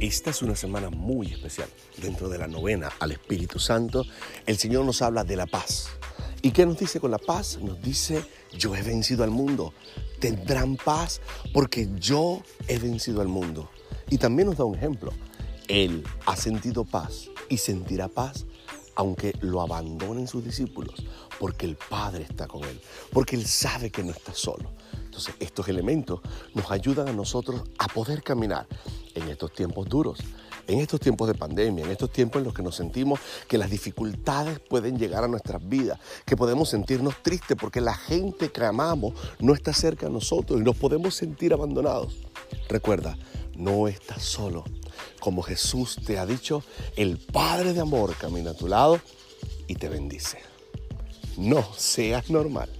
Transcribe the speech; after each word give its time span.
Esta 0.00 0.28
es 0.28 0.42
una 0.42 0.54
semana 0.54 0.90
muy 0.90 1.32
especial. 1.32 1.70
Dentro 1.96 2.28
de 2.28 2.36
la 2.36 2.46
novena 2.46 2.90
al 3.00 3.12
Espíritu 3.12 3.58
Santo, 3.58 4.04
el 4.44 4.58
Señor 4.58 4.84
nos 4.84 5.00
habla 5.00 5.24
de 5.24 5.36
la 5.36 5.46
paz. 5.46 5.88
¿Y 6.42 6.50
qué 6.50 6.66
nos 6.66 6.78
dice 6.78 7.00
con 7.00 7.10
la 7.10 7.18
paz? 7.18 7.58
Nos 7.62 7.80
dice, 7.80 8.22
yo 8.52 8.76
he 8.76 8.82
vencido 8.82 9.24
al 9.24 9.30
mundo. 9.30 9.72
Tendrán 10.20 10.76
paz 10.76 11.22
porque 11.54 11.88
yo 11.98 12.42
he 12.68 12.78
vencido 12.78 13.22
al 13.22 13.28
mundo. 13.28 13.70
Y 14.10 14.18
también 14.18 14.48
nos 14.48 14.58
da 14.58 14.64
un 14.64 14.74
ejemplo. 14.74 15.14
Él 15.66 16.04
ha 16.26 16.36
sentido 16.36 16.84
paz 16.84 17.30
y 17.48 17.56
sentirá 17.56 18.08
paz 18.08 18.44
aunque 18.96 19.34
lo 19.40 19.60
abandonen 19.60 20.26
sus 20.26 20.42
discípulos, 20.42 21.04
porque 21.38 21.66
el 21.66 21.76
Padre 21.76 22.24
está 22.24 22.48
con 22.48 22.64
él, 22.64 22.80
porque 23.12 23.36
él 23.36 23.46
sabe 23.46 23.90
que 23.90 24.02
no 24.02 24.10
está 24.10 24.32
solo. 24.32 24.70
Entonces, 25.04 25.34
estos 25.38 25.68
elementos 25.68 26.20
nos 26.54 26.70
ayudan 26.70 27.08
a 27.08 27.12
nosotros 27.12 27.62
a 27.78 27.88
poder 27.88 28.22
caminar 28.22 28.66
en 29.16 29.28
estos 29.28 29.52
tiempos 29.52 29.88
duros, 29.88 30.18
en 30.66 30.80
estos 30.80 31.00
tiempos 31.00 31.28
de 31.28 31.34
pandemia, 31.34 31.84
en 31.84 31.90
estos 31.90 32.10
tiempos 32.10 32.40
en 32.40 32.44
los 32.44 32.54
que 32.54 32.62
nos 32.62 32.76
sentimos 32.76 33.20
que 33.48 33.58
las 33.58 33.70
dificultades 33.70 34.60
pueden 34.60 34.98
llegar 34.98 35.24
a 35.24 35.28
nuestras 35.28 35.66
vidas, 35.66 35.98
que 36.24 36.36
podemos 36.36 36.68
sentirnos 36.68 37.22
tristes 37.22 37.56
porque 37.58 37.80
la 37.80 37.94
gente 37.94 38.50
que 38.50 38.64
amamos 38.64 39.14
no 39.38 39.54
está 39.54 39.72
cerca 39.72 40.06
de 40.06 40.12
nosotros 40.12 40.60
y 40.60 40.64
nos 40.64 40.76
podemos 40.76 41.14
sentir 41.14 41.52
abandonados. 41.52 42.16
Recuerda, 42.68 43.16
no 43.56 43.88
estás 43.88 44.22
solo. 44.22 44.64
Como 45.20 45.42
Jesús 45.42 45.98
te 46.04 46.18
ha 46.18 46.26
dicho, 46.26 46.62
el 46.96 47.18
Padre 47.18 47.72
de 47.72 47.80
amor 47.80 48.14
camina 48.16 48.50
a 48.50 48.54
tu 48.54 48.68
lado 48.68 49.00
y 49.66 49.74
te 49.74 49.88
bendice. 49.88 50.38
No 51.36 51.62
seas 51.74 52.30
normal. 52.30 52.75